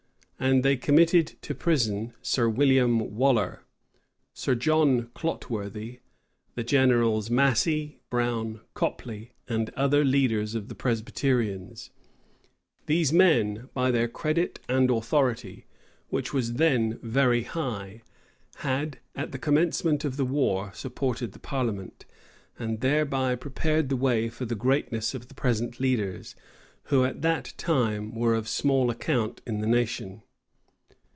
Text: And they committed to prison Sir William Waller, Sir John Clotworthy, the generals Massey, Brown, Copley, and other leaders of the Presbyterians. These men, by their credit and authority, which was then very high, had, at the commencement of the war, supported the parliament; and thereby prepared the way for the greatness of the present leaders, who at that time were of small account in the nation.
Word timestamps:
And 0.43 0.63
they 0.65 0.75
committed 0.75 1.33
to 1.43 1.53
prison 1.53 2.13
Sir 2.23 2.49
William 2.49 2.97
Waller, 3.15 3.61
Sir 4.33 4.55
John 4.55 5.11
Clotworthy, 5.13 5.99
the 6.55 6.63
generals 6.63 7.29
Massey, 7.29 8.01
Brown, 8.09 8.61
Copley, 8.73 9.33
and 9.47 9.69
other 9.75 10.03
leaders 10.03 10.55
of 10.55 10.67
the 10.67 10.73
Presbyterians. 10.73 11.91
These 12.87 13.13
men, 13.13 13.69
by 13.75 13.91
their 13.91 14.07
credit 14.07 14.59
and 14.67 14.89
authority, 14.89 15.67
which 16.09 16.33
was 16.33 16.53
then 16.53 16.97
very 17.03 17.43
high, 17.43 18.01
had, 18.55 18.97
at 19.15 19.31
the 19.33 19.37
commencement 19.37 20.03
of 20.03 20.17
the 20.17 20.25
war, 20.25 20.71
supported 20.73 21.33
the 21.33 21.39
parliament; 21.39 22.07
and 22.57 22.79
thereby 22.81 23.35
prepared 23.35 23.89
the 23.89 23.95
way 23.95 24.27
for 24.27 24.45
the 24.45 24.55
greatness 24.55 25.13
of 25.13 25.27
the 25.27 25.35
present 25.35 25.79
leaders, 25.79 26.35
who 26.85 27.05
at 27.05 27.21
that 27.21 27.53
time 27.57 28.15
were 28.15 28.33
of 28.33 28.47
small 28.49 28.89
account 28.89 29.39
in 29.45 29.59
the 29.59 29.67
nation. 29.67 30.23